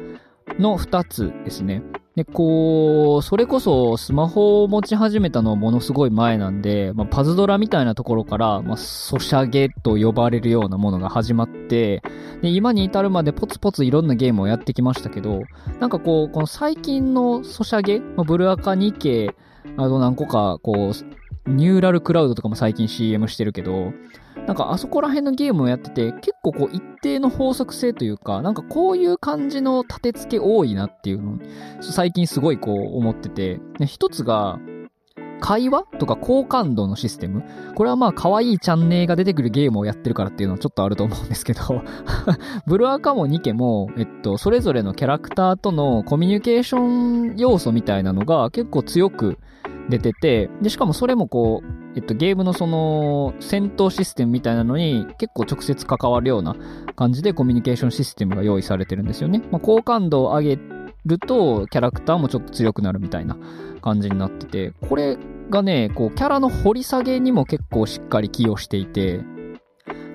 [0.59, 1.83] の二つですね。
[2.17, 12.03] で、こう、それこそスマホを持ち始めたのはものすごい前なんで、まあ、パズドラみたいなところから、まあ、ソシャゲと呼ばれるようなものが始まって、
[12.43, 15.43] で、今に至るまでポツポツいろんなゲームをやってきましたけど、
[15.79, 19.35] なんかこう、この最近のソシャゲ、まあ、ブルアカ2系、
[19.77, 21.20] あと何個か、こう、
[21.57, 23.93] ニューラルクラウドとかも最近 CM してるけど、
[24.47, 31.39] なんかあそこら辺のゲームをやってて、結構こう一定の法則性というか、なんかこういう感じの立て付け多いなっていうの
[31.81, 34.59] 最近すごいこう思ってて、一つが、
[35.41, 37.43] 会話とか好感度のシステム。
[37.75, 41.83] これはまあ可愛いチャンネルが出てくるゲームをやってるからっていうのはちょっとあると思うんですけど
[42.67, 49.39] ブルアカもニケも、えっと、それぞれのキャラクターとのコミュニケーション要素みたいなのが結構強く
[49.89, 56.55] 出てて、で、しかもそれもこう、えっと、ゲームのその、戦闘システムみたいなのに結構直接関わるような
[56.95, 59.43] 感じでコミュニケーションシステムが用意されてるんですよね。
[59.51, 60.59] まあ、好感度を上げ
[61.07, 63.37] ると、キャラクターもちょっと強くなるみたいな
[63.83, 65.19] 感じになってて、これ
[65.51, 69.21] がね、こう、キャラの掘り下げにも結構しっかり寄与していて、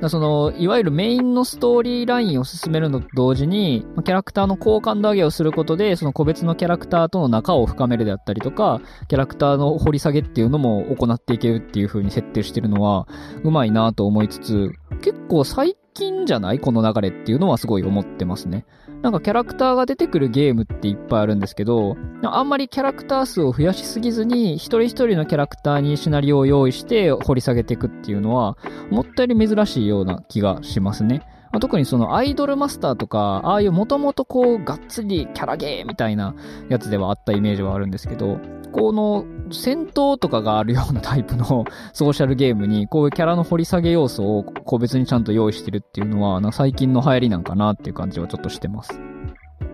[0.10, 13.08] その、いわゆるメインのストーリーラインを進めるのと同時に、キャラクターの好感度上げをすることで、その個別のキャラクターとの仲を深めるであったりとか、キャラクターの掘り下げっていうのも行っていけるっていう風に設定してるのは、
[13.44, 16.60] うまいなと思いつつ、結構最近じゃない？
[16.60, 18.66] この流れっていうのはすごい思ってますね。
[19.06, 28.58] なんかキャラクターが出てくるゲームっていっぱいあるんですけど、あんまりキャラクター数を増やしすぎずに、一人一人のキャラクターにシナリオを用意して掘り下げていくっていうのは、
[28.90, 31.22] 思ったより珍しいような気がしますね。
[31.56, 36.36] まあ、特にそのアイドルマスターとか、ああいうもともとこう、がっつりキャラゲーみたいな
[36.68, 38.40] やつではあったイメージはあるんですけど、
[38.74, 41.64] この戦闘とかがあるようなタイプの
[41.94, 49.00] ソーシャルゲームに、こういうキャラの掘り下げ要素を個別にちゃんと用意してるっていうのは、最近の流行りなんかなっていう感じはちょっとしてます。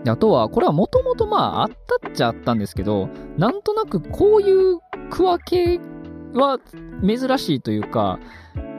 [0.03, 1.69] であとは、これはもともとまああっ
[2.03, 4.77] たっちゃあったんですけど、なんとなくこういう
[5.09, 5.79] 区分け
[6.35, 6.59] は
[7.03, 8.19] 珍しいというか、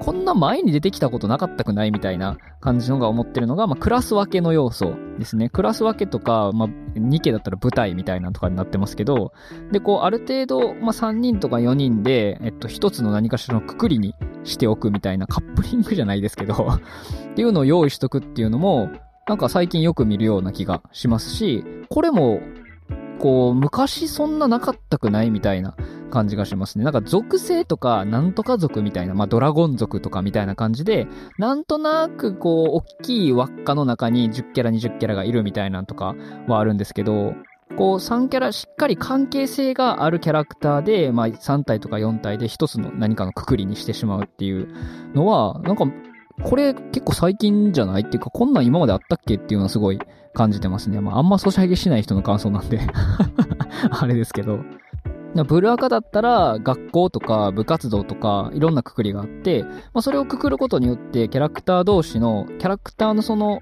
[0.01, 5.49] こんな前に出てきたことなかったくないみたいな感じのが思ってるのが、まあ、クラス分けの要素ですね。
[5.49, 9.33] クラス分けとか、まあ、2家だったら舞台みたいなとかになってますけど、
[9.71, 16.55] で、こう、ある程度、まあ、3人とか4人で、えっと、1つの何かしらのくくりにしておくみたいな、カップリングじゃないですけど
[17.33, 18.91] っていうのを用意しとくっていうのも、
[19.29, 22.41] なんか最近よく見るような気がしますし、これも
[23.23, 25.77] こう、昔そんななかったくないみたいな
[26.11, 26.85] 感じがしますね。
[26.85, 31.07] なんか属性とか、なんとか族みたいな、まあドラゴン族とかみたいな感じで、
[31.39, 36.17] なんとなくこう、大きい輪っかの中に10キャラ20キャラがいるみたいなとか
[36.49, 37.35] はあるんですけど、
[37.77, 44.69] こう3キャラしっかり関係性があるキャラクターで、まあ3体とか4体で1つの何かのくくりにしてしまうっていう
[45.15, 45.87] のは、なんか
[46.43, 48.03] これ結構最近じゃない？
[48.03, 49.35] っていうか、こんなん今まであったっけ？
[49.35, 49.99] っていうのはすごい
[50.35, 51.01] 感じてますね。
[51.01, 52.81] まあ、あんまソシャゲしない人の感想なんで
[53.91, 54.61] あれですけど。
[55.49, 63.61] ブルアカだったら、学校とか部活動とか、いろんなくくりがあって、まあ、それをくくることによって、キャラクター同士の、キャラクターのその、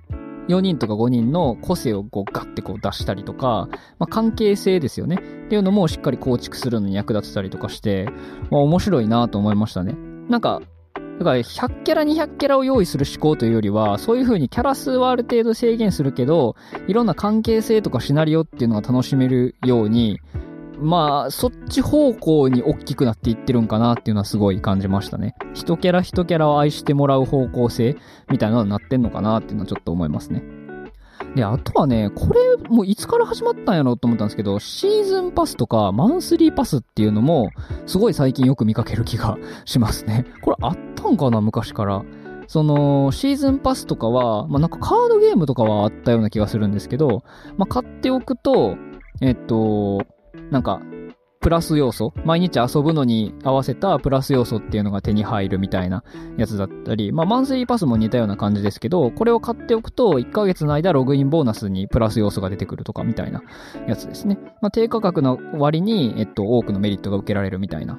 [0.49, 3.69] 4人とか5人の個性をこうガッてこう出したりとか、
[4.01, 5.17] まあ、関係性ですよね。
[5.47, 8.09] っていうのもしっかり構築するのに役立てたりとかして、
[8.51, 9.95] まあ、面白いなと思いましたね。
[10.29, 10.61] なんか、
[11.21, 16.57] だから100キャラ200キャラを用意する思考というよりは、そういう風にキャラ数はある程度制限するけど、
[16.89, 20.19] いろんな関係性とかシナリオっていうのが楽しめるように、
[20.79, 25.35] まあ、そっち方向に大きくなっていってるんかなっていうのはすごい感じましたね。
[25.53, 27.99] 一キャラ一キャラを愛してもらう方向性
[28.31, 30.43] みたいなのになってんのかなっていうのはちょっと思いますね。
[31.35, 37.51] で、あとはね、これ、もういつから始まったんやろと思ったんですけど、シーズンパスとかマンスリーパスっていうのも、
[37.87, 40.27] すごい最近よく見かける気が しますね。
[40.43, 42.03] これあったんかな昔から。
[42.49, 47.23] その、シーズンパスとかは、まあ、なんかカードゲームとかはあったような気がするんですけど、
[47.57, 48.77] まあ、買っておくと、
[49.21, 50.01] えっと、
[50.51, 50.81] なんか、
[51.41, 56.05] プラス要素、毎日遊ぶのに合わせたプラス要素っていうのが手に入るみたいな
[56.37, 63.43] やつだったり、まあマンスリーパスも似たような感じですけど、これを買っておくと1ヶ月の間ログインボーナスにプラス要素が出てくるとかみたいな
[63.89, 64.39] やつですね。
[64.61, 67.99] まあ低価格の割に、えっと、多くのメリットが受けられるみたいな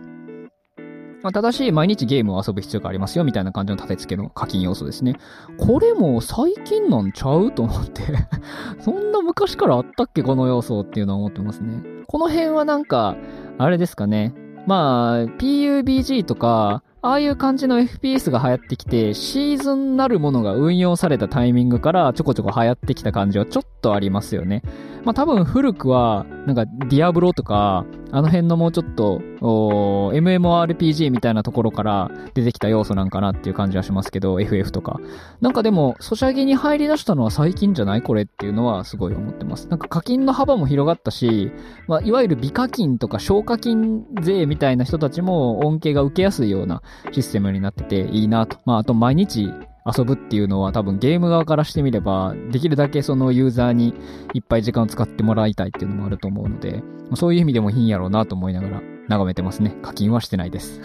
[1.23, 5.15] まあ、ただし、毎日ゲームを遊ぶ必要がありますよ、みたいな感じの立て付けの課金要素ですね。
[5.57, 8.01] これも最近なんちゃうと思って
[8.81, 11.83] そんな昔からあったっけ、この要素っていうのは思ってますね。
[12.07, 13.15] この辺はなんか、
[13.57, 14.33] あれですかね。
[14.67, 24.61] まあ、PUBG とか、ああいう感じの FPS が流行ってきて、シーズンなるものが運用されたタイミングからちょこちょこ流行ってきた感じはちょっとありますよね。
[25.03, 34.99] まあ多分古くは、なんかディアブロとか、あの辺のもうちょっと、MMORPG みたいなところから出てきた要素なんかなっていう感じはしますけど、FF とか。
[35.39, 39.67] なんかでも、ソシャゲに入り出したのは最近じゃないこれっていうのはすごい思ってます。
[39.67, 41.51] なんか課金の幅も広がったし、
[41.87, 48.57] まあいわゆる美課金とか消課金税みたいな人たちも恩恵が受けやすいようなシステムになってていいなと。
[48.65, 49.51] まああと毎日
[49.85, 53.93] 遊ぶっていうのは多分ゲーム側からしてみれば、できるだけそのユーザーに
[54.33, 56.83] いっぱい時間を使ってもらいたいっていうのもあると思うので、
[57.15, 59.75] そういう意味でもいいんやろうなと思いながら眺めてますね。
[59.81, 60.81] 課金はしてないです。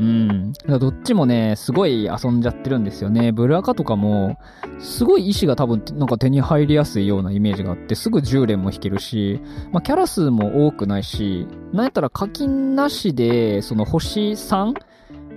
[0.00, 0.52] うん。
[0.80, 3.32] どっちもね、すごい遊んじゃってるんですよね。
[3.32, 4.38] ブルアカとかも、
[4.80, 9.40] すごい石が多分なんか手に入りやすいようなイメージがあって、すぐ10連も引けるし、
[9.72, 14.74] まあキャラ数も多くないし、なんやったら課金なしで、その星 3?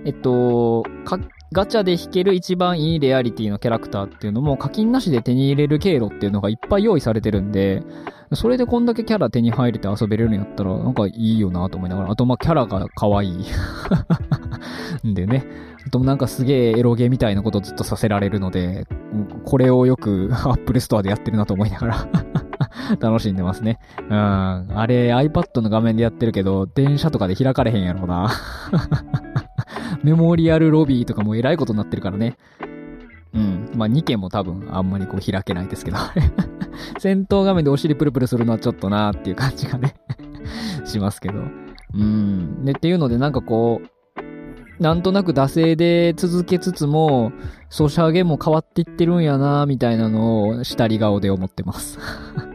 [0.04, 0.84] えっと、
[1.52, 7.82] ガチャで引ける一番いいレアリティのキャラクターっていうのも課金なしで手に入れる経路っていうのがいっぱい用意されてるんで、
[8.34, 13.46] それでこんだけキャラ手に入れて遊べれるんやったらなんかいいよなと思いながら、あとまあキャラが可愛い
[15.08, 15.46] ん でね。
[15.86, 18.86] あとなんかすげえエロゲーみたいなことずっとさせられるので、
[19.44, 22.08] これをよく Apple Store でやってるなと思いながら
[23.00, 23.78] 楽しんでますね。
[24.02, 24.14] うん。
[24.14, 28.30] あれ iPad の画面でやってるけど、電車とかで開かれへんやろうな
[30.02, 32.36] メモリアルロビーとかも偉いことになってるからね。
[33.34, 33.70] うん。
[33.74, 35.98] まあ、2件も多分あんまりこう開けないですけど
[36.98, 39.94] 戦闘画面でお尻プルプルするのはちょっとなーっていう感じがね
[40.84, 41.40] しますけど。
[41.94, 42.64] うん。
[42.64, 43.88] で、っていうのでなんかこう、
[44.82, 47.32] なんとなく惰性で続けつつも、
[47.68, 51.98] ソシャゲも変わっていってるんやなみたいなのを、下り顔で思ってます。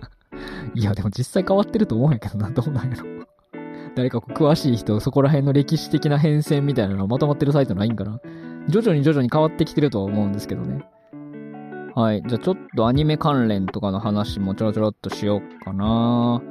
[0.73, 3.22] いや、でも実際変わってると思うんやけどな、どうなんやろ。
[3.95, 8.19] 誰か詳しい人、そこら辺の歴史的な変遷みたいなのはまとまってるサイトないんかな？
[8.69, 10.83] 徐々に徐々に変わってきてるとは思うんですけどね。
[11.95, 12.23] はい。
[12.25, 16.41] じゃあちょっとアニメ関連とかの話もちょろちょろっとしようかな。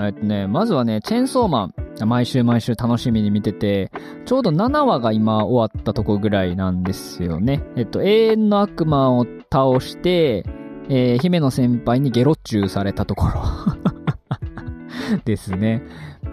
[0.00, 1.74] えっとね、まずはね、チェーンソーマン。
[2.06, 3.90] 毎週毎週楽しみに見てて、
[4.24, 7.64] ちょうど7話が今終わったとこぐらいなんですよね。
[7.76, 10.44] えっと、永遠の悪魔を倒して、
[10.88, 13.42] えー、姫野先輩にゲロチューされたところ
[15.24, 15.82] ですね。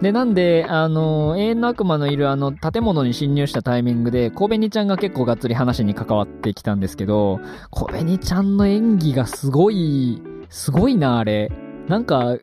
[0.02, 7.40] で、なんで、あの、永遠の悪魔のいるあの、建物に侵入したタイミングで、小紅ちゃんが結構がっつり話に関わってきたんですけど、
[7.70, 11.50] 小紅ちゃんの演技がすごい、すごいな、あれ。
[11.88, 12.36] なんか、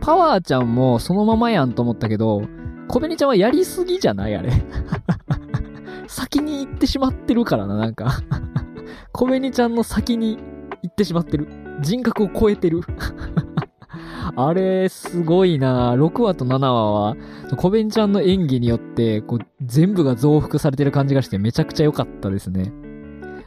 [0.00, 2.42] パワーちゃんもそのままやんと思ったけど、
[2.88, 4.50] 小紅ちゃんはやりすぎじゃないあれ。
[6.08, 8.20] 先に行ってしまってるからな、なんか
[9.12, 10.38] 小紅ちゃんの先に
[10.82, 11.46] 行ってしまってる。
[11.82, 12.80] 人格を超えてる
[14.36, 17.16] あれ、すごいな6話と7話は、
[17.56, 22.72] コベンちゃんの演技によって、こう、全部が増幅されてる感じがしてめちゃくちゃ良かったですね。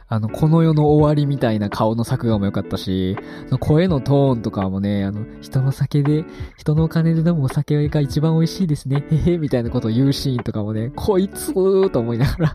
[0.06, 3.16] あの、この世の終わりみたいな顔の作画も良かったし、
[3.60, 6.24] 声のトーンとかもね、あの、人の酒で、
[6.56, 12.54] 人のお金で飲むお酒が一番美味しいですね、へへ、みたいなことを言うシーンとかもね、こいつーと思いながら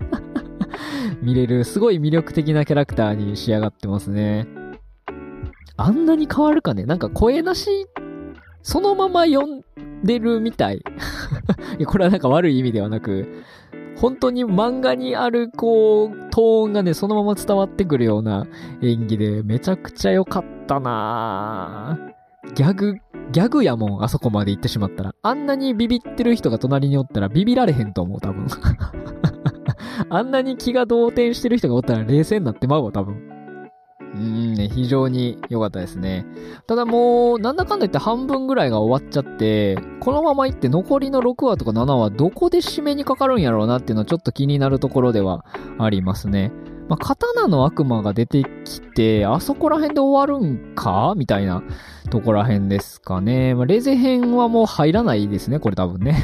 [1.22, 4.48] 見れる、すごい魅力的なキャラクターに仕上がってますね。
[5.82, 7.88] あんなに変わるかねなんか声なし
[8.62, 9.64] そのまま読ん
[10.04, 10.82] でるみたい。
[11.86, 13.28] これはなんか悪い意味ではなく、
[13.98, 18.48] 本当に漫画にある、こう、トーンがね、そのまま伝わってくるような
[18.82, 22.00] 演技で、めちゃくちゃ良かったな
[22.56, 22.96] ギャグ、
[23.32, 25.14] ギャグやもん、あそこまで行ってしまったら。
[25.22, 28.48] あんなにビビってる人が隣におったらビビられへんと思う、多分。
[30.10, 33.29] あんなに気が動転してる人がおったら冷静になってまうわ、多分。
[34.16, 36.26] うんね、非常に良かったですね。
[36.66, 45.46] ただもう、なんだかんだ言って半分ぐらいが終わっちゃって、このまま行って残りの6話とか7話どこで締めにかかるんやろうなっていうのはちょっと気になるところでは
[45.78, 46.52] ありますね。
[46.88, 51.14] まあ、刀の悪魔が出てきて、あそこら辺で終わるんか？
[51.16, 51.62] みたいな
[52.10, 53.54] とこら辺ですかね。
[53.54, 56.16] まあ、レゼ編はもう入らないですね、これ多分ね。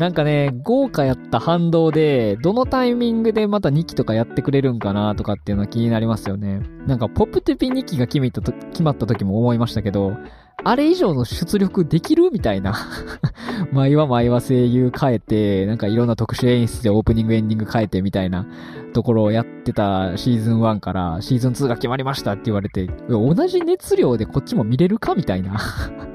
[0.00, 6.62] なんかね、豪華やった反動で、どのタイミングでまた2期とかやってくれるんかなとかっていうのは気になりますよね。
[6.86, 10.16] なんか、ポップテピ2期が決めたと決まった時も思いましたけど、
[10.64, 12.74] あれ以上の出力できるみたいな。
[13.72, 18.46] 毎話毎話声優変えて、なんかいろんな特殊演出でオープニングエンディング変えてみたいな
[18.94, 25.58] ところをやってたシーズン1からシーズン2が決まりましたって言われて、同じ熱量でこっちも見れるかみたいな。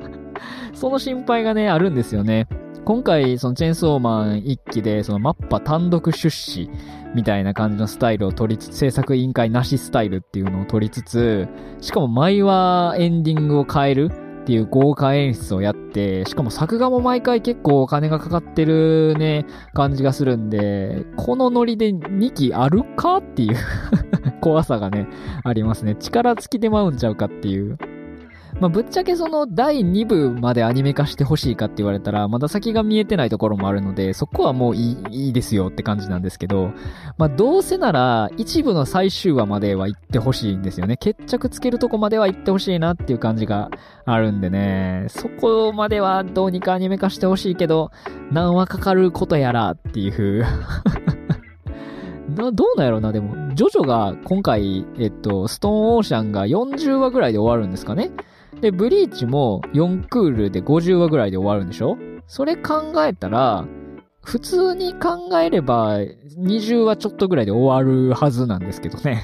[0.73, 2.47] その心配がね、あるんですよね。
[2.85, 6.69] 今回、そのチェーンソーマン一期で、そのマッパ単独出資
[7.15, 11.47] みたいな感じのスタイルを取りつつ、制作委員会なしスタイルっていうのを取りつつ、
[11.81, 14.11] しかも毎話エンディングを変える
[14.43, 23.57] っていう豪華演出をやって、しかも作画も毎回結構お金がかかってるね、感じがするんで、このノリで2期あるかっていう
[24.41, 25.07] 怖さがね、
[25.43, 25.95] ありますね。
[25.95, 27.79] 力尽きてまうんちゃうかっていう。
[28.59, 36.71] まあ、ぶっちゃけその第2部までアニメ化してほしいかって言われたら、まだ先が見えてないところもあるので、そこはもういいいいですよって感じなんですけど、
[37.17, 40.95] まあ、どうせなら一部の最終話までは行ってほしいんですよね。
[40.95, 43.69] 決着つけるとこまでは行ってほしいなっていう感じが
[44.05, 47.91] あるんでね、そこまではどうにかアニメ化してほしいけど、
[48.31, 50.45] 何話かかることやらっていう
[52.35, 53.53] な、どうなんやろうな、でも。
[53.55, 58.11] ジョジョが今回、えっと、ストーンオーシャンが40話ぐらいで終わるんですかね
[58.65, 61.97] で、ブリーチも4クールで50話ぐらいで終わるんでしょ？
[62.25, 63.63] それ考えたら、
[64.23, 69.21] 普通に考えれば20話ちょっとぐらいで終わるはずなんですけどね。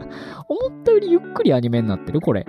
[0.48, 2.46] 思ったよりゆっくりアニメになってるこれ。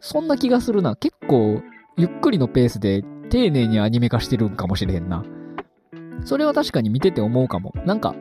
[0.00, 0.96] そんな気がするな。
[0.96, 1.62] 結構、
[1.96, 5.24] ゆっくりのペースで丁寧にアニメ化してるんかもしれへんな。
[6.24, 7.72] それは確かに見てて思うかも。
[7.86, 8.14] なんか、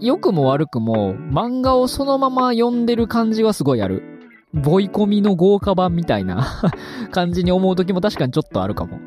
[0.00, 4.09] 良くも悪くも漫画をそのまま読んでる感じはすごいある。
[4.52, 6.46] ボイコミの豪華版みたいな
[7.12, 8.98] 感じに思う時も確かにちょっとあるかも。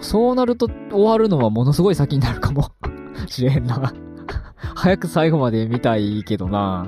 [0.00, 2.72] そうなると終わるのはものすごい先になるかも
[3.28, 3.92] しれへんな
[4.74, 6.86] 早く最後まで見たいけどな。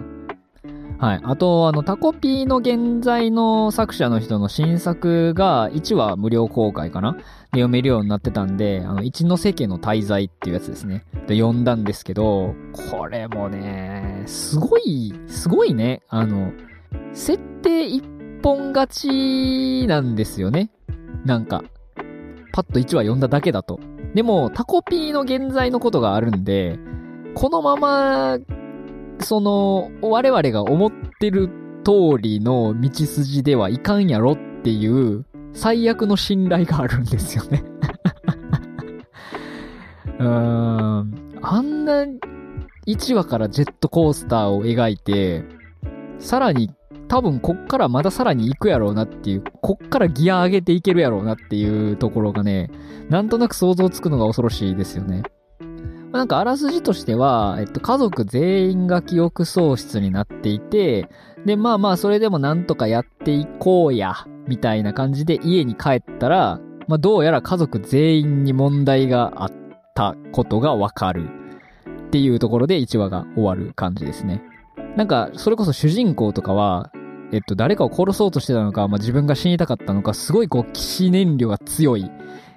[0.99, 1.21] はい。
[1.23, 7.13] あと、あの、タコピーの現在の作者の人の新作が1話無料公開かな？
[7.13, 7.23] で
[7.61, 11.05] 読めるようになってたんで、あの、一ノ瀬家の滞在っていうやつですね。
[11.27, 12.55] で、読んだんですけど、
[12.91, 16.01] これもね、すごい、すごいね。
[16.09, 16.53] あの、
[17.13, 18.05] 設定一
[18.43, 20.71] 本勝ちなんですよね。
[21.25, 21.65] なんか、
[22.53, 23.81] パッと1話読んだだけだと。
[24.15, 26.79] でも、タコピーの現在のことがあるんで、
[27.35, 28.39] このまま、
[29.21, 31.49] その、我々が思ってる
[31.85, 37.63] 通りの道筋ではいかんやろっていう最悪の信頼があるんですよね
[40.19, 41.15] うーん。
[41.43, 42.05] あんな
[42.87, 45.45] 1話からジェットコースターを描いて、
[46.19, 46.71] さらに
[47.09, 52.71] 多分こっからまださらに行くやろうなっていう、こっからギア上げていけるやろうなっていうところがね、
[53.09, 55.23] なんとなく想像つくのが恐ろしいですよね。
[56.13, 61.09] なんかあらすじとしては、えっと、家族全員が記憶喪失になっていて、
[61.45, 64.15] で、まあまあ、それでもなんとかやっていこうや、
[64.49, 69.53] みたいな感じで家に帰ったら、まあどうやら家族全員に問題があっ
[69.95, 71.29] たことがわかる。
[72.07, 74.43] っていうところで1話が終わる感じですね。
[74.97, 76.91] なんか、それこそ主人公とかは、
[77.33, 82.11] えっと、誰かを殺そうとしてたのか、まあ、自分が死にたかったのか、すごいこう、騎士燃料が強い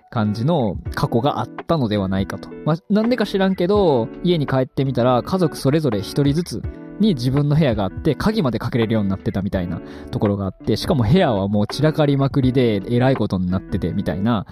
[0.10, 2.50] 感じの過去があったのではないかと。
[2.66, 6.62] まあ、なんでか知らんけど、家に帰ってみたら、家族それぞれ一人ずつ
[7.00, 9.82] に自分の部屋があって、鍵までかけれるようになってたみたいな
[10.12, 14.46] ところがあって、しかも部屋はもう散らかりまくりで、えらいことになってて、みたいな。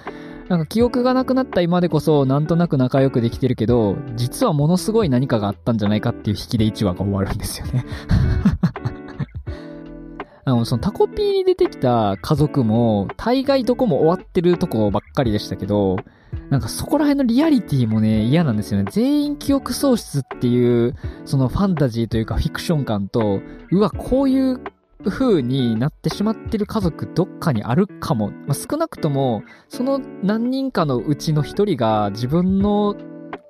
[0.49, 7.85] なんか記憶がなくなった今でこそ、なんとなく仲良くできてるけど、実はものすごい何かがあったんじゃないかっていう引きで1話が終わるんですよね
[10.45, 15.97] あの、そのタコピーに出てきた家族も、大概どこも終わってるとこばっかりでしたけど、
[16.49, 18.89] なんかそこら辺のリアリティもね、嫌なんですよね。
[18.91, 24.59] 全員記憶喪失っていう、そのファンタジーというかフィクション感と、うわ、こういう
[25.05, 28.31] 風になってしまってる家族どっかにあるかも。
[28.47, 32.95] まあ、少なくとも、その何人かのうちの一人が自分の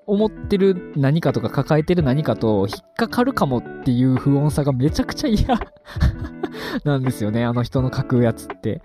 [0.08, 5.46] 思ってる何かとか抱えてる何かと引っかかるかもっていう不穏さがめちゃくちゃ嫌
[6.86, 8.82] なんですよね、あの人の書くやつって。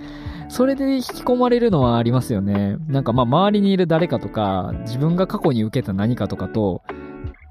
[0.48, 2.76] それで引き込まれるのはありますよね。
[2.88, 6.82] なんかまあ周りにいる誰かとか、自分が過去に受けた何かとかと、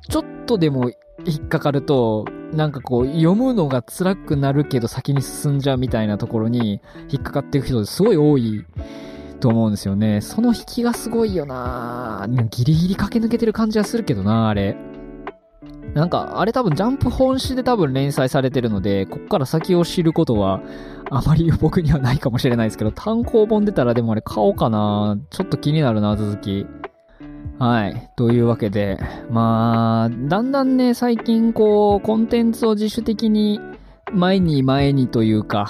[0.07, 0.91] ちょっとでも
[1.25, 8.65] 引っかかると、なんかこう、読むのが辛くなるけど先に進んじゃうみたいなところに引っかかっていく人すごい多い
[9.41, 10.21] と思うんですよね。
[10.21, 14.77] その引きがすごいよなギリギリ駆け抜けてる感じはするけどなあれ。
[15.93, 20.61] なんか、あれ多分ジャンプ本誌で多分連載されてるので、こっから先を知ることは、
[21.09, 26.65] あまり僕にはないかもしれないですけど、単行本出たらでもあれ買おうかなちょっと気になるな、続き。
[27.59, 28.09] はい。
[28.15, 28.97] というわけで、
[29.29, 33.59] まあ、だんだんね、最近こう、コンテンツを自主的に
[34.13, 35.67] 前に前にというか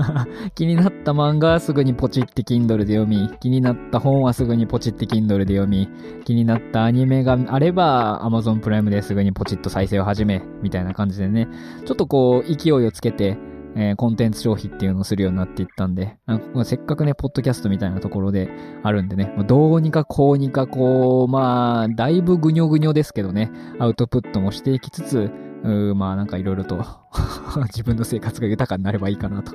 [0.54, 5.88] 気になった漫画はすぐにポチって Kindle で読み、気になった本はすぐにポチって Kindle で読み、
[6.24, 11.48] 気になったアニメがあれば Amazon プライムですぐにポチッと再生を始め、みたいな感じでね、
[11.84, 13.36] ちょっとこう勢いをつけて、
[13.74, 18.50] えー、コンテンツ消費っていうのをするようになっていったんで、んせっかくね、ポッドキャストみたいなところで
[18.82, 25.30] あるんでね、どうにかこうにかこう、まあ、だいぶぐにょぐにょですけどね、アウトプットもしていきつつ、
[25.64, 26.84] うまあなんかいろいろと
[27.68, 29.54] 自分の生活が豊かになればいいかなと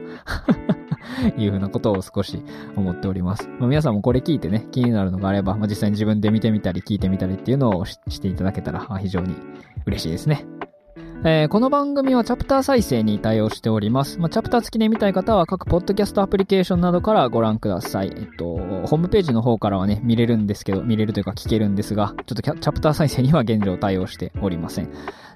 [1.37, 2.43] いうふうなことを少し
[2.75, 3.47] 思っております。
[3.59, 9.35] まあ、皆さんもこれ聞いてね、気になるのがあれば、まあ、実際に自分で見てみたり聞いてみたりっていうのをしていただけたら非常に
[9.85, 10.45] 嬉しいですね。
[11.23, 14.19] えー、この番組はチャプター再生に対応しております。
[14.19, 18.13] まあ、チャプター付きで見たい方は各ポッドキャストアプリケーションなどからご覧ください。
[18.15, 24.89] えっと、ホームページの方からはね、見れるんですけど、見れるというか聞けるんですが、ちょっとチャプター再生には現状対応しておりません。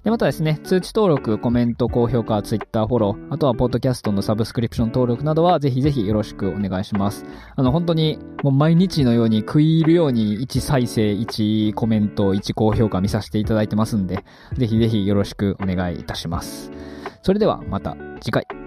[0.03, 7.23] で、またですね、通知登録、コメント、高評価、ツイッターフォロー、あとはポッドキャストのサブスクリプション登録などはぜひぜひよろしくお願いします。
[7.55, 14.23] あの、本当にもう毎日のように食い入るように1再生、1コメント、1高評価見させていただいてますんで、
[14.57, 16.71] ぜひぜひよろしくお願いいたします。
[17.21, 18.60] それではまた次回。